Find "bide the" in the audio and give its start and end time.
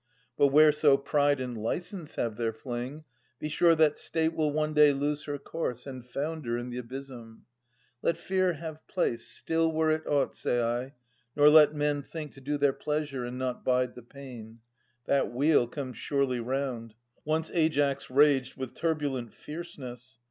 13.63-14.01